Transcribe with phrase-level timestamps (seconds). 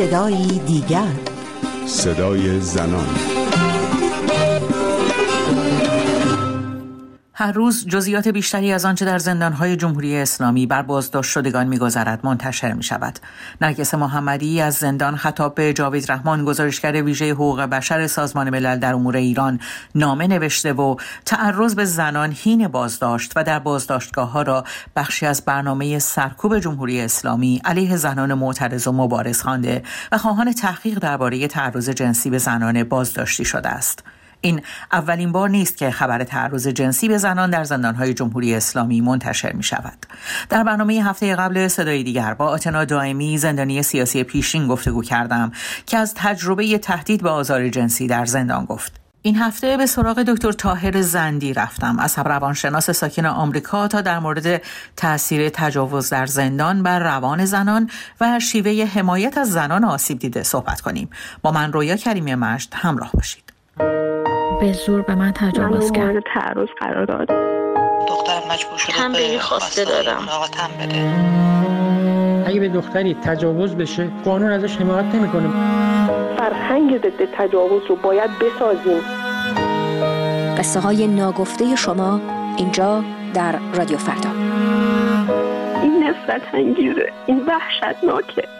[0.00, 1.12] صدایی دیگر.
[1.86, 3.39] صدای زنان.
[7.40, 12.72] هر روز جزئیات بیشتری از آنچه در زندانهای جمهوری اسلامی بر بازداشت شدگان میگذرد منتشر
[12.72, 13.18] می شود.
[13.60, 18.94] نرگس محمدی از زندان خطاب به جاوید رحمان گزارشگر ویژه حقوق بشر سازمان ملل در
[18.94, 19.60] امور ایران
[19.94, 24.64] نامه نوشته و تعرض به زنان هین بازداشت و در بازداشتگاه ها را
[24.96, 29.82] بخشی از برنامه سرکوب جمهوری اسلامی علیه زنان معترض و مبارز خوانده
[30.12, 34.04] و خواهان تحقیق درباره تعرض جنسی به زنان بازداشتی شده است.
[34.40, 34.62] این
[34.92, 39.62] اولین بار نیست که خبر تعرض جنسی به زنان در زندانهای جمهوری اسلامی منتشر می
[39.62, 40.06] شود.
[40.48, 45.52] در برنامه هفته قبل صدای دیگر با آتنا دائمی زندانی سیاسی پیشین گفتگو کردم
[45.86, 49.00] که از تجربه تهدید به آزار جنسی در زندان گفت.
[49.22, 54.62] این هفته به سراغ دکتر تاهر زندی رفتم از روانشناس ساکن آمریکا تا در مورد
[54.96, 60.80] تاثیر تجاوز در زندان بر روان زنان و شیوه حمایت از زنان آسیب دیده صحبت
[60.80, 61.10] کنیم
[61.42, 63.52] با من رویا کریمی مشت همراه باشید
[64.60, 66.04] به زور به من تجاوز کرد.
[66.04, 67.28] مورد تعرض قرار داد.
[68.08, 70.22] دختر مجبور شده تنبیهی خواسته دادم.
[70.22, 71.10] ملاقاتم بده.
[72.46, 75.48] اگه به دختری تجاوز بشه قانون ازش حمایت نمی‌کنه.
[76.38, 79.00] فرهنگ ضد تجاوز رو باید بسازیم.
[80.58, 82.20] قصه های ناگفته شما
[82.56, 84.30] اینجا در رادیو فردا.
[85.82, 88.59] این نفرت انگیزه این وحشتناکه.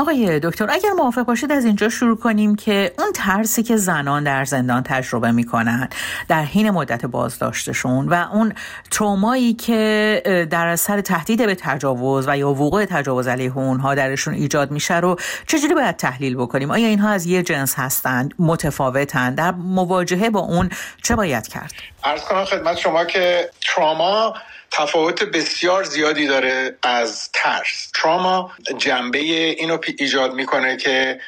[0.00, 4.44] آقای دکتر اگر موافق باشید از اینجا شروع کنیم که اون ترسی که زنان در
[4.44, 5.88] زندان تجربه می‌کنن
[6.28, 8.52] در حین مدت بازداشتشون و اون
[8.90, 14.70] ترومایی که در اثر تهدید به تجاوز و یا وقوع تجاوز علیه اونها درشون ایجاد
[14.70, 20.30] میشه رو چجوری باید تحلیل بکنیم؟ آیا اینها از یه جنس هستند متفاوتند؟ در مواجهه
[20.30, 20.70] با اون
[21.02, 21.72] چه باید کرد؟
[22.04, 24.34] ارز کنم خدمت شما که تراما
[24.70, 27.90] تفاوت بسیار زیادی داره از ترس.
[27.94, 31.20] تراما جنبه اینو ایجاد می‌کنه که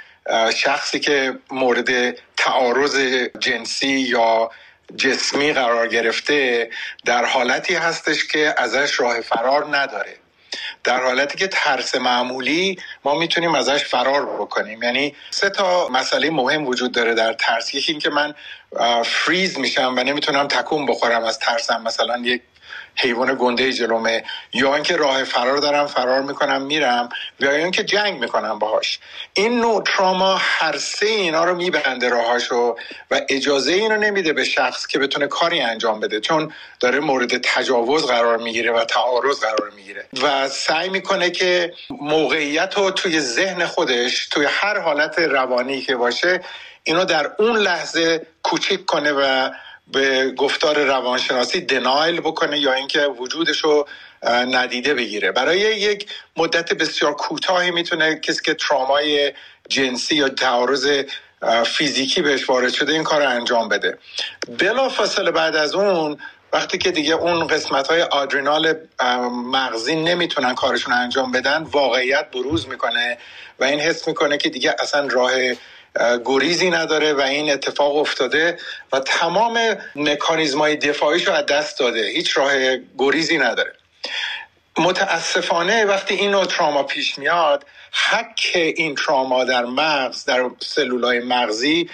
[0.55, 2.97] شخصی که مورد تعارض
[3.39, 4.51] جنسی یا
[4.97, 6.70] جسمی قرار گرفته
[7.05, 10.17] در حالتی هستش که ازش راه فرار نداره.
[10.85, 14.83] در حالتی که ترس معمولی ما می‌تونیم ازش فرار بکنیم.
[14.83, 17.74] یعنی سه تا مسئله مهم وجود داره در ترس.
[17.74, 18.35] یکی این که من
[19.05, 21.83] فریز میشم و نمی‌تونم تکون بخورم از ترسم.
[21.83, 22.42] مثلا یک
[22.97, 27.08] حیوان گنده جلومه یا اینکه راه فرار دارم فرار می‌کنم میرم
[27.41, 28.98] یا اینکه جنگ می‌کنم باهاش.
[29.35, 32.77] این نوع تراما هر سه اینا رو میبنده راهاشو
[33.11, 38.07] و اجازه اینو نمیده به شخص که بتونه کاری انجام بده چون داره مورد تجاوز
[38.07, 40.05] قرار می‌گیره و تعارض قرار می‌گیره.
[40.23, 46.41] و سعی می‌کنه که موقعیت رو توی ذهن خودش توی هر حالت روانی که باشه
[46.85, 49.51] اینو در اون لحظه کوچیک کنه و
[49.87, 53.89] به گفتار روانشناسی دنایل بکنه یا اینکه وجودش رو
[54.27, 55.33] ندیده بگیره.
[55.33, 56.07] برای یک
[56.37, 59.33] مدت بسیار کوتاهی می‌تونه کسی که ترامای
[59.69, 61.05] جنسی یا تعارض
[61.67, 63.98] فیزیکی بهش وارد شده این کار رو انجام بده.
[64.59, 66.19] بلا فاصله بعد از اون
[66.53, 68.75] وقتی که دیگه اون قسمت های آدرینال
[69.31, 73.19] مغزی نمی‌تونن کارشون انجام بدن واقعیت بروز می‌کنه
[73.59, 75.55] و این حس می‌کنه که دیگه اصلا راه اه،
[76.25, 78.58] گریزی نداره و این اتفاق افتاده
[78.92, 82.07] و تمام مکانیزم های دفاعیش رو از دست داده.
[82.07, 82.53] هیچ راه
[82.98, 83.73] گریزی نداره.
[84.79, 87.67] متاسفانه وقتی این نوع تراما پیش میاد
[88.11, 91.91] حک این تراما در مغز در سلولای مغزی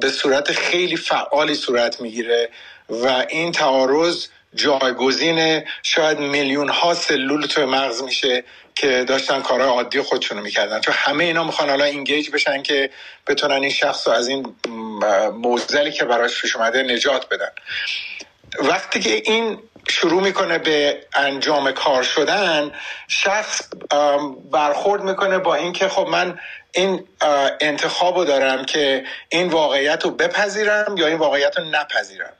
[0.00, 2.50] به صورت خیلی فعالی صورت می‌گیره
[2.88, 8.44] و این تعارض جایگزین شاید میلیون ها سلول توی مغز میشه
[8.74, 10.80] که داشتن کارهای عادی خودشونو می‌کردن.
[10.80, 12.90] چون همه اینا می‌خوان حالا اینگیج بشن که
[13.26, 14.54] بتونن این شخص رو از این
[15.32, 17.50] موزلی که براش پیش اومده نجات بدن.
[18.58, 22.70] وقتی که این شروع می‌کنه به انجام کار شدن
[23.08, 23.62] شخص
[24.50, 26.38] برخورد می‌کنه با اینکه خب من
[26.72, 27.08] این
[27.60, 32.32] انتخاب رو دارم که این واقعیت رو بپذیرم یا این واقعیت رو نپذیرم.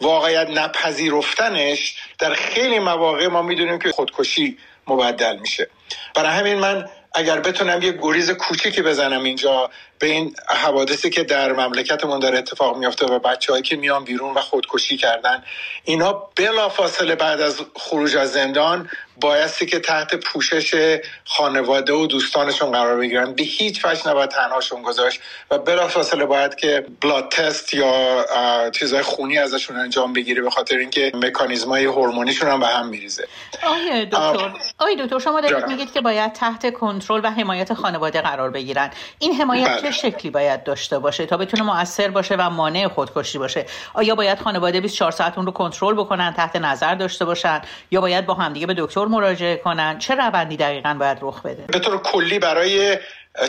[0.00, 5.70] واقعیت نپذیرفتنش در خیلی مواقع ما می‌دونیم که خودکشی مبدل میشه.
[6.14, 11.52] برای همین من اگر بتونم یه گریز کوچیکی بزنم اینجا به این حوادثی که در
[11.52, 15.44] مملکتمون داره اتفاق میافته و بچههایی که میان بیرون و خودکشی کردن
[15.84, 18.88] اینا بلا فاصله بعد از خروج از زندان
[19.20, 25.20] بایستی که تحت پوشش خانواده و دوستانشون قرار بگیرن به هیچ وجه نباید تنهاشون گذاشت
[25.50, 28.24] و بلا فاصله باید که بلاد تست یا
[28.70, 33.28] چیزهای خونی ازشون انجام بگیره به خاطر اینکه مکانیزم های هورمونیشون هم به هم میریزه
[33.62, 35.66] آقای دکتر آقای دکتر شما دارید.
[35.66, 39.87] میگید که باید تحت کنترل و حمایت خانواده قرار بگیرن این حمایت بله.
[39.90, 44.38] چه شکلی باید داشته باشه تا بتونه موثر باشه و مانع خودکشی باشه؟ آیا باید
[44.38, 48.66] خانواده 24 ساعت اون رو کنترل بکنن تحت نظر داشته باشن؟ یا باید با همدیگه
[48.66, 52.98] به دکتر مراجعه کنن؟ چه روندی دقیقا باید رخ بده؟ به طور کلی برای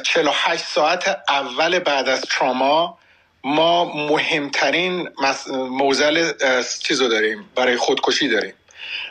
[0.03, 2.97] 48 ساعت اول بعد از تراما
[3.43, 5.09] ما مهمترین
[5.69, 6.31] موزل
[6.83, 8.53] چیزو داریم برای خودکشی داریم.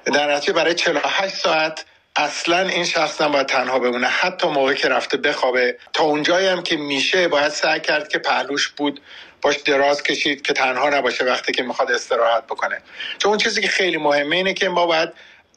[0.04, 1.84] در نتیجه برای 48 ساعت
[2.18, 4.06] اصلا این شخص نباید تنها بمونه.
[4.06, 5.76] حتی موقع که رفته بخوابه.
[5.92, 9.00] تا اونجایی هم که میشه باید سعی کرد که پهلوش بود
[9.42, 12.82] باش دراز کشید که تنها نباشه وقتی که می‌خواد استراحت بکنه.
[13.18, 15.08] چون اون چیزی که خیلی مهمه اینه که ما باید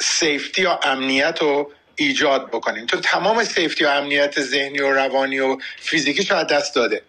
[0.01, 2.85] سیفتی یا امنیت رو ایجاد بکنیم.
[2.85, 7.01] تو تمام سیفتی و امنیت ذهنی و روانی و فیزیکی شاید دست داده.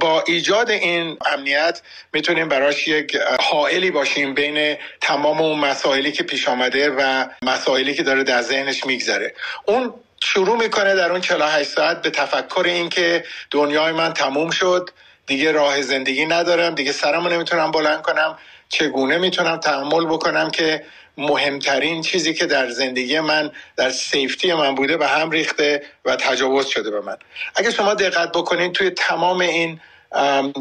[0.00, 6.48] با ایجاد این امنیت می‌تونیم براش یک حائلی باشیم بین تمام اون مسائلی که پیش
[6.48, 9.34] آمده و مسائلی که داره در ذهنش میگذره.
[9.64, 14.90] اون شروع می‌کنه در اون 48 ساعت به تفکر این که دنیای من تموم شد
[15.26, 20.84] دیگه راه زندگی ندارم دیگه سرمو نمی‌تونم بلند کنم چگونه می‌تونم تحمل بکنم که
[21.20, 26.66] مهمترین چیزی که در زندگی من در سیفتی من بوده به هم ریخته و تجاوز
[26.66, 27.16] شده به من.
[27.54, 29.80] اگه شما دقت بکنید توی تمام این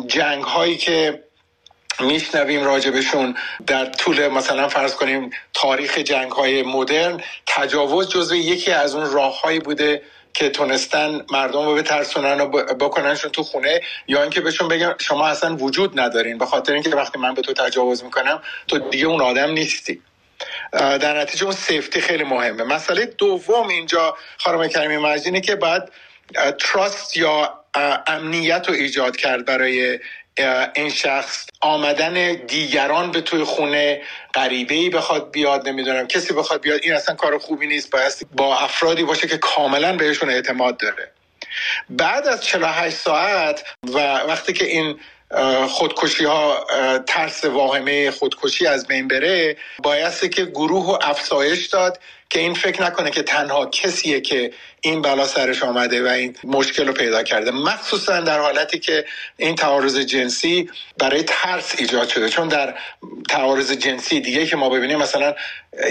[0.07, 1.23] جنگ هایی که
[1.99, 3.35] میشنویم راجبشون
[3.67, 9.59] در طول مثلا فرض کنیم تاریخ جنگ های مدرن تجاوز جزو یکی از اون راههایی
[9.59, 10.01] بوده
[10.33, 15.55] که تونستن مردم رو بترسونن و بکننشون تو خونه یا اینکه بهشون بگن شما اصلا
[15.55, 16.37] وجود ندارین.
[16.37, 20.01] به خاطر اینکه وقتی من به تو تجاوز می‌کنم تو دیگه اون آدم نیستی.
[20.71, 22.63] در نتیجه اون سیفتی خیلی مهمه.
[22.63, 25.83] مسئله دوم اینجا خانم کریمی مرجینه که باید
[26.59, 27.59] تراست یا
[28.07, 29.99] امنیت رو ایجاد کرد برای
[30.75, 31.45] این شخص.
[31.61, 34.01] آمدن دیگران به توی خونه
[34.33, 38.57] غریبه ای بخواد بیاد نمی‌دونم کسی بخواد بیاد این اصلا کار خوبی نیست باید با
[38.57, 41.11] افرادی باشه که کاملا بهشون اعتماد داره.
[41.89, 44.99] بعد از 48 ساعت و وقتی که این
[45.67, 46.65] خودکشی ها
[47.07, 51.99] ترس واهمه خودکشی از بین بره بایسته که گروه و افزایش داد
[52.29, 56.87] که این فکر نکنه که تنها کسیه که این بلا سرش آمده و این مشکل
[56.87, 57.51] رو پیدا کرده.
[57.51, 59.05] مخصوصا در حالتی که
[59.37, 62.29] این تعارض جنسی برای ترس ایجاد شده.
[62.29, 62.75] چون در
[63.29, 65.35] تعارض جنسی دیگه که ما ببینیم مثلا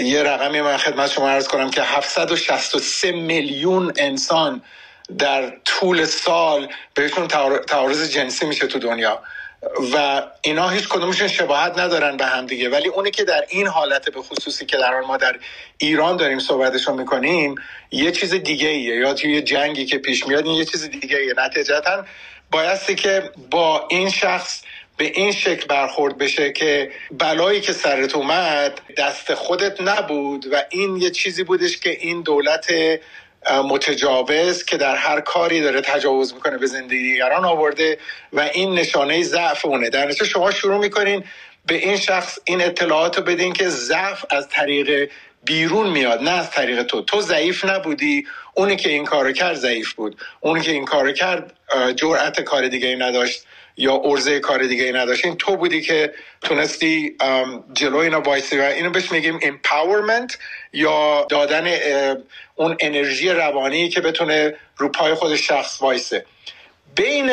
[0.01, 4.61] یه رقمی من خدمت شما عرض کنم که 763 میلیون انسان
[5.17, 7.27] در طول سال بهشون
[7.67, 9.21] تعارض جنسی میشه تو دنیا.
[9.93, 12.69] و اینا هیچ کدومشون شباهت ندارن به هم دیگه.
[12.69, 15.35] ولی اونی که در این حالت به خصوصی که در ما در
[15.77, 17.55] ایران داریم صحبتشون می‌کنیم
[17.91, 21.17] یه چیز دیگه ایه یا توی یه جنگی که پیش میاد این یه چیز دیگه
[21.17, 22.05] ایه نتیجتا
[22.51, 24.61] بایستی که با این شخص
[24.97, 30.97] به این شکل برخورد بشه که بلایی که سرت اومد دست خودت نبود و این
[30.97, 32.67] یه چیزی بودش که این دولت
[33.47, 37.97] متجاوز که در هر کاری داره تجاوز می‌کنه به زندگی دیگران آورده
[38.33, 39.89] و این نشانه ضعف اونه.
[39.89, 41.23] در نتیجه شما شروع می‌کنین
[41.65, 45.11] به این شخص این اطلاعات رو بدین که ضعف از طریق
[45.43, 47.01] بیرون میاد نه از طریق تو.
[47.01, 50.21] تو ضعیف نبودی اونی که این کارو کرد ضعیف بود.
[50.39, 51.53] اونی که این کارو کرد
[51.95, 53.43] جرأت کار دیگه ای نداشت.
[53.79, 57.15] یا ارزه کار دیگه ای نداشت این تو بودی که تونستی
[57.73, 60.35] جلو اینا وایسی و اینو بهش میگیم empowerment
[60.73, 61.67] یا دادن
[62.55, 66.25] اون انرژی روانی که بتونه رو پای خود شخص وایسه.
[66.95, 67.31] بین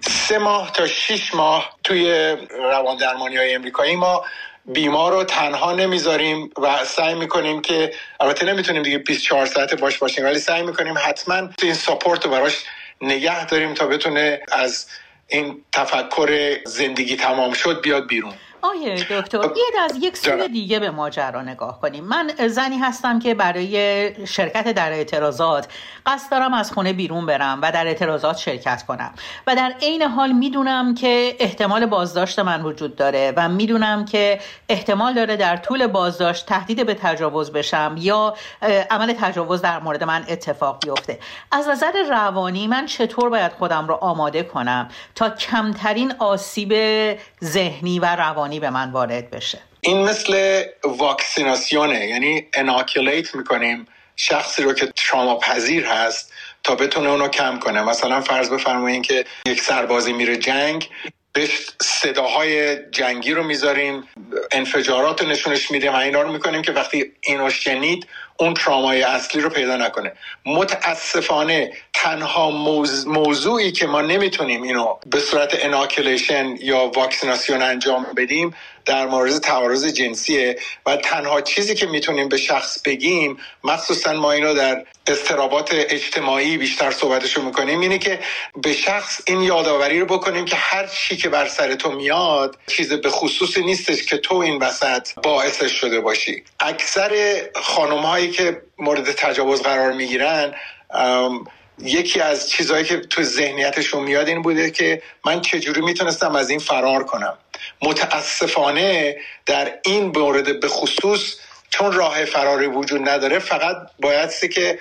[0.00, 4.24] سه ماه تا شیش ماه توی روان درمانی های امریکایی ما
[4.66, 10.24] بیمار رو تنها نمی‌ذاریم و سعی می‌کنیم که البته نمی‌تونیم دیگه 24 ساعت باش باشیم
[10.24, 12.64] ولی سعی می‌کنیم حتما این ساپورت رو براش
[13.00, 14.86] نگه داریم تا بتونه از
[15.28, 18.34] این تفکر زندگی تمام شد بیاد بیرون.
[18.62, 22.04] آیه دکتر بیاید از یک سوی دیگه به ماجرا نگاه کنیم.
[22.04, 25.68] من زنی هستم که برای شرکت در اعتراضات
[26.06, 29.14] قصد دارم از خونه بیرون برم و در اعتراضات شرکت کنم.
[29.46, 35.14] و در عین حال می‌دونم که احتمال بازداشت من وجود داره و می‌دونم که احتمال
[35.14, 38.34] داره در طول بازداشت تهدید به تجاوز بشم یا
[38.90, 41.18] عمل تجاوز در مورد من اتفاق بیفته.
[41.52, 46.74] از نظر روانی من چطور باید خودم رو آماده کنم تا کمترین آسیب
[47.44, 49.58] ذهنی و روانی به من وارد بشه.
[49.80, 53.86] این مثل واکسیناسیونه یعنی اناکولیت می‌کنیم
[54.16, 56.32] شخصی رو که تراما پذیر هست
[56.64, 57.82] تا بتونه اونو کم کنه.
[57.82, 60.90] مثلا فرض بفرمایید که یک سربازی میره جنگ
[61.38, 64.04] بهش صداهای جنگی رو می‌ذاریم
[64.52, 69.40] انفجارات رو نشونش میدیم و اینا رو می‌کنیم که وقتی اینو شنید اون ترامای اصلی
[69.42, 70.12] رو پیدا نکنه.
[70.46, 72.50] متاسفانه تنها
[73.06, 78.54] موضوعی که ما نمی‌تونیم اینو به صورت اناکولیشن یا واکسیناسیون انجام بدیم
[78.88, 84.54] در مورد تعارض جنسیه و تنها چیزی که می‌تونیم به شخص بگیم مخصوصا ما اینو
[84.54, 88.18] در استرابات اجتماعی بیشتر صحبتشو می‌کنیم اینه که
[88.62, 92.92] به شخص این یادآوری رو بکنیم که هر چی که بر سر تو میاد چیز
[92.92, 96.42] به خصوصی نیستش که تو این وسط باعثش شده باشی.
[96.60, 100.54] اکثر خانم هایی که مورد تجاوز قرار می‌گیرن
[101.80, 106.58] یکی از چیزهایی که تو ذهنیتشون میاد این بوده که من چجوری می‌تونستم از این
[106.58, 107.38] فرار کنم.
[107.82, 109.16] متاسفانه
[109.46, 111.36] در این مورد به خصوص
[111.70, 114.78] چون راه فراری وجود نداره فقط بایدستی که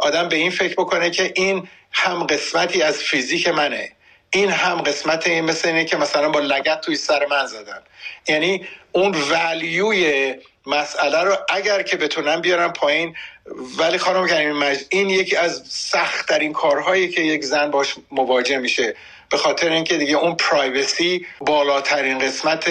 [0.00, 3.92] آدم به این فکر بکنه که این هم قسمتی از فیزیک منه.
[4.30, 7.82] این هم قسمت این مثل اینه که مثلا با لگت توی سر من زدن.
[8.28, 10.34] یعنی اون ولیوی
[10.68, 13.14] مسئله رو اگر که بتونم بیارم پایین
[13.78, 18.94] ولی خانم کریم مجد این یکی از سختترین کارهایی که یک زن باش مواجه میشه.
[19.30, 22.70] به خاطر اینکه دیگه اون پرایوسی بالاترین قسمت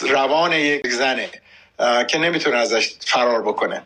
[0.00, 1.28] روان یک زنه
[2.08, 3.82] که نمی‌تونه ازش فرار بکنه.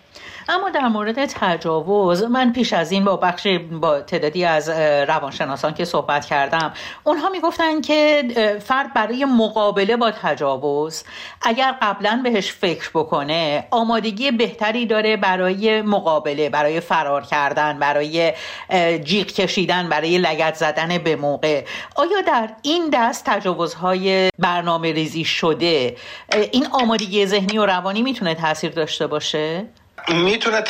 [0.49, 4.69] اما در مورد تجاوز من پیش از این با بخش با تعدادی از
[5.09, 6.73] روانشناسان که صحبت کردم
[7.05, 8.23] اونها می‌گفتن که
[8.65, 11.05] فرد برای مقابله با تجاوز
[11.43, 18.33] اگر قبلا بهش فکر بکنه آمادگی بهتری داره برای مقابله برای فرار کردن برای
[19.05, 21.65] جیغ کشیدن برای لگت زدن به موقع
[21.97, 25.97] آیا در این دست تجاوزهای برنامه ریزی شده
[26.53, 29.67] این آمادگی ذهنی و روانی می‌تونه تاثیر داشته باشه؟
[30.15, 30.63] می‌تونه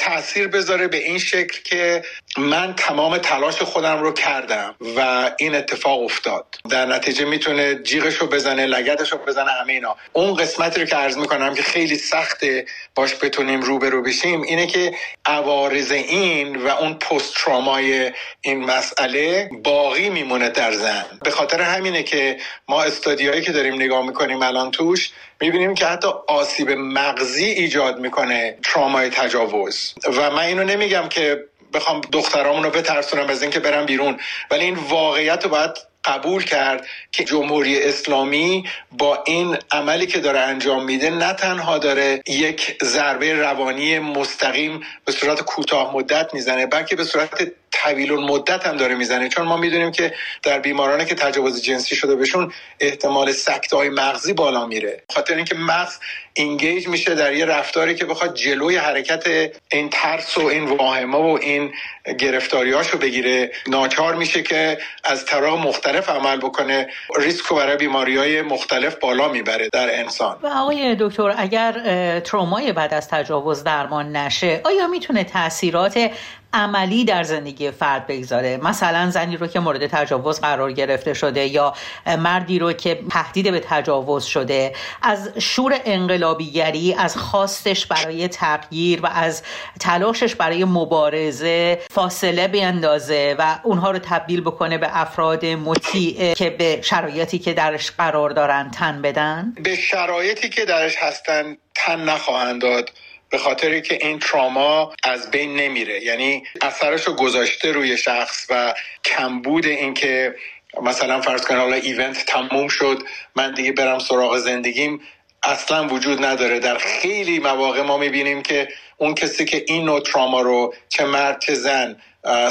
[0.00, 2.04] تاثیر بذاره به این شکل که
[2.38, 6.46] من تمام تلاش خودم رو کردم و این اتفاق افتاد.
[6.70, 9.96] در نتیجه می‌تونه جیغش رو بزنه لگتش رو بزنه همه اینا.
[10.12, 14.94] اون قسمتی رو که عرض می‌کنم که خیلی سخته باش بتونیم روبرو بشیم اینه که
[15.26, 22.02] عوارض این و اون پست ترامای این مسئله باقی میمونه در زن به خاطر همینه
[22.02, 22.36] که
[22.68, 25.10] ما استادیایی که داریم نگاه می‌کنیم الان توش
[25.40, 29.94] می‌بینیم که حتی آسیب مغزی ایجاد می‌کنه ترامای تجاوز.
[30.06, 31.44] و من اینو نمیگم که
[31.74, 34.18] بخوام دخترامون رو بترسونم از اینکه برم بیرون.
[34.50, 35.70] ولی این واقعیت رو باید
[36.04, 42.22] قبول کرد که جمهوری اسلامی با این عملی که داره انجام میده نه تنها داره
[42.28, 48.76] یک ضربه روانی مستقیم به صورت کوتاه مدت می‌زنه بلکه به صورت طویل مدت هم
[48.76, 49.28] داره می‌زنه.
[49.28, 54.32] چون ما می‌دونیم که در بیمارانی که تجاوز جنسی شده بهشون احتمال سکته های مغزی
[54.32, 55.02] بالا میره.
[55.14, 55.98] خاطر اینکه مغز
[56.34, 61.38] اینگیج میشه در یه رفتاری که بخواد جلوی حرکت این ترس و این واهمه و
[61.42, 61.72] این
[62.18, 63.52] گرفتاریاشو بگیره.
[63.66, 66.88] ناچار میشه که از طرق مختلف عمل بکنه.
[67.16, 70.38] ریسک رو برای بیماری های مختلف بالا می‌بره در انسان.
[70.42, 76.10] و آقای دکتر اگر ترومای بعد از تجاوز درمان نشه آیا می‌تونه تاثیرات
[76.54, 78.56] عملی در زندگی فرد بگذاره.
[78.56, 81.74] مثلا زنی رو که مورد تجاوز قرار گرفته شده یا
[82.18, 89.06] مردی رو که تهدید به تجاوز شده از شور انقلابیگری از خواستش برای تغییر و
[89.06, 89.42] از
[89.80, 96.80] تلاشش برای مبارزه فاصله بیندازه و اونها رو تبدیل بکنه به افراد مطیع که به
[96.82, 99.52] شرایطی که درش قرار دارن تن بدن.
[99.62, 102.90] به شرایطی که درش هستن تن نخواهند داد.
[103.32, 106.04] به خاطر که این تراما از بین نمیره.
[106.04, 108.74] یعنی اثرش رو گذاشته روی شخص و
[109.04, 110.34] کمبود این که
[110.82, 113.02] مثلا فرض کنه حالا ایونت تموم شد
[113.36, 115.00] من دیگه برم سراغ زندگیم
[115.42, 116.60] اصلا وجود نداره.
[116.60, 121.40] در خیلی مواقع ما می‌بینیم که اون کسی که این نوع تراما رو چه مرد
[121.40, 121.96] چه زن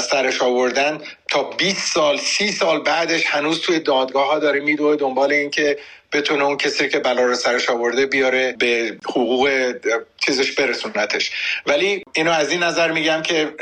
[0.00, 5.32] سرش آوردن تا 20 سال 30 سال بعدش هنوز توی دادگاه ها داره میدوه دنبال
[5.32, 5.78] این که
[6.12, 9.74] بتونه اون کسی که بلا رو سرش آورده بیاره به حقوق
[10.26, 11.30] چیزش برسونتش.
[11.66, 13.54] ولی اینو از این نظر میگم که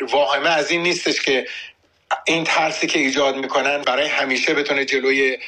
[0.00, 1.46] واهمه از این نیستش که
[2.26, 5.38] این ترسی که ایجاد می‌کنن برای همیشه بتونه جلوی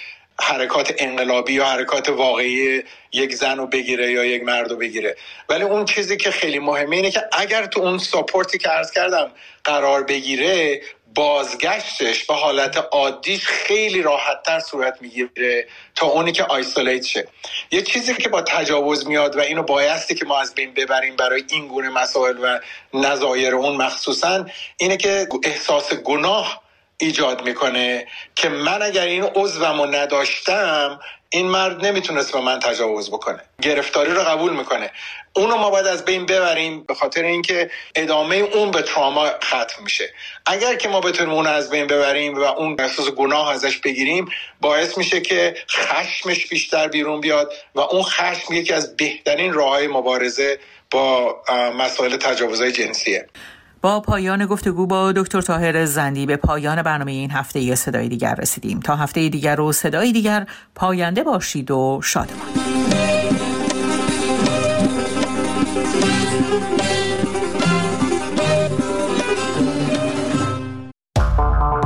[0.41, 5.17] حرکات انقلابی یا حرکات واقعی یک زن رو بگیره یا یک مرد رو بگیره.
[5.49, 9.31] ولی اون چیزی که خیلی مهمه اینه که اگر تو اون ساپورتی که عرض کردم
[9.65, 10.81] قرار بگیره
[11.15, 17.29] بازگشتش به حالت عادیش خیلی راحتتر صورت می‌گیره تا اونی که آیسولیت شه.
[17.71, 21.45] یه چیزی که با تجاوز میاد و اینو بایستی که ما از بین ببریم برای
[21.51, 22.61] این گونه مسائل و
[22.95, 26.63] نظایر اون مخصوصا اینه که احساس گناه
[27.01, 33.11] ایجاد می‌کنه که من اگر این عضوم رو نداشتم این مرد نمی‌تونست به من تجاوز
[33.11, 33.41] بکنه.
[33.63, 34.91] گرفتاری رو قبول می‌کنه.
[35.33, 40.13] اونو ما باید از بین ببریم به خاطر اینکه ادامه اون به تراما ختم میشه.
[40.47, 44.29] اگر که ما بتونیم اون از بین ببریم و اون احساس گناه ازش بگیریم
[44.61, 50.59] باعث میشه که خشمش بیشتر بیرون بیاد و اون خشم یکی از بهترین راه مبارزه
[50.91, 51.37] با
[51.79, 53.29] مسائل تجاوزهای جنسیه.
[53.83, 58.35] با پایان گفتگو با دکتر تاهر زندی به پایان برنامه این هفته یه صدای دیگر
[58.35, 58.81] رسیدیم.
[58.81, 62.60] تا هفته دیگر و صدای دیگر پاینده باشید و شادمان